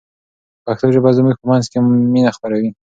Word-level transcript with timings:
پښتو 0.63 0.87
ژبه 0.95 1.09
زموږ 1.17 1.35
په 1.41 1.45
منځ 1.49 1.65
کې 1.71 1.77
مینه 2.13 2.31
خپروي. 2.35 2.71